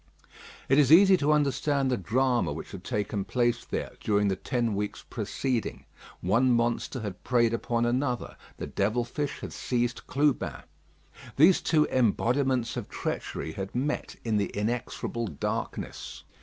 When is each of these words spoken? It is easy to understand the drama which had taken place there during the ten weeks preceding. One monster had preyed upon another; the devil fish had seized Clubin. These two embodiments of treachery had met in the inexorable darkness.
It 0.67 0.79
is 0.79 0.91
easy 0.91 1.15
to 1.17 1.31
understand 1.31 1.91
the 1.91 1.95
drama 1.95 2.51
which 2.53 2.71
had 2.71 2.83
taken 2.83 3.23
place 3.23 3.63
there 3.63 3.91
during 3.99 4.29
the 4.29 4.35
ten 4.35 4.73
weeks 4.73 5.05
preceding. 5.07 5.85
One 6.21 6.49
monster 6.53 7.01
had 7.01 7.23
preyed 7.23 7.53
upon 7.53 7.85
another; 7.85 8.35
the 8.57 8.65
devil 8.65 9.03
fish 9.05 9.41
had 9.41 9.53
seized 9.53 10.07
Clubin. 10.07 10.63
These 11.35 11.61
two 11.61 11.85
embodiments 11.91 12.75
of 12.77 12.89
treachery 12.89 13.51
had 13.51 13.75
met 13.75 14.15
in 14.23 14.37
the 14.37 14.49
inexorable 14.57 15.27
darkness. 15.27 16.23